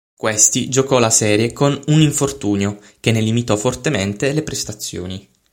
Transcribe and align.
Questi 0.17 0.67
giocò 0.67 0.97
la 0.97 1.11
serie 1.11 1.53
con 1.53 1.79
un 1.89 2.01
infortunio 2.01 2.79
che 2.99 3.11
ne 3.11 3.21
limitò 3.21 3.55
fortemente 3.55 4.33
le 4.33 4.41
prestazioni. 4.41 5.29